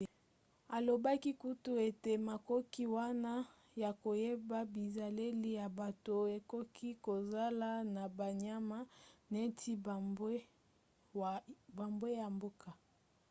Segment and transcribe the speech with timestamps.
[0.75, 3.33] alobaki kutu ete makoki wana
[3.81, 8.79] ya koyeba bizaleli ya bato ekoki kozala na banyama
[9.31, 9.71] neti
[11.83, 12.69] bambwa ya mboka